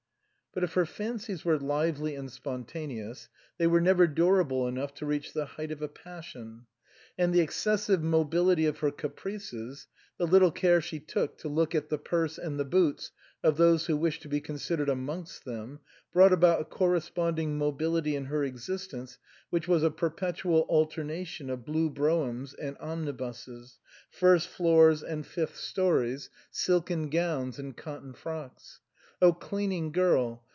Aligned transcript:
But 0.53 0.65
if 0.65 0.73
her 0.73 0.85
fancies 0.85 1.45
were 1.45 1.57
lively 1.57 2.13
and 2.15 2.29
spontaneous, 2.29 3.29
they 3.57 3.67
were 3.67 3.79
never 3.79 4.05
durable 4.05 4.67
enough 4.67 4.93
to 4.95 5.05
reach 5.05 5.31
the 5.31 5.45
height 5.45 5.71
of 5.71 5.81
a 5.81 5.87
passion. 5.87 6.65
And 7.17 7.33
the 7.33 7.39
excessive 7.39 8.03
mobility 8.03 8.65
of 8.65 8.79
her 8.79 8.91
caprices, 8.91 9.87
the 10.17 10.27
little 10.27 10.51
care 10.51 10.81
she 10.81 10.99
took 10.99 11.37
to 11.37 11.47
look 11.47 11.73
at 11.73 11.87
the 11.87 11.97
purse 11.97 12.37
and 12.37 12.59
the 12.59 12.65
boots 12.65 13.11
of 13.41 13.55
those 13.55 13.85
who 13.85 13.95
wished 13.95 14.23
to 14.23 14.27
be 14.27 14.41
considered 14.41 14.89
amongst 14.89 15.45
them, 15.45 15.79
brought 16.11 16.33
about 16.33 16.59
a 16.59 16.65
corresponding 16.65 17.57
mobility 17.57 18.13
in 18.13 18.25
her 18.25 18.43
existence 18.43 19.17
which 19.51 19.69
was 19.69 19.83
a 19.83 19.89
per 19.89 20.09
petual 20.09 20.63
alternation 20.67 21.49
of 21.49 21.63
blue 21.63 21.89
broughams 21.89 22.53
and 22.55 22.75
omnibuses, 22.81 23.79
first 24.09 24.49
floors 24.49 25.01
and 25.01 25.25
fifth 25.25 25.55
stories, 25.55 26.29
silken 26.49 27.09
gowns 27.09 27.57
and 27.57 27.77
cotton 27.77 28.11
frocks. 28.11 28.81
Oh! 29.23 29.33
charming 29.33 29.91
girl! 29.91 30.43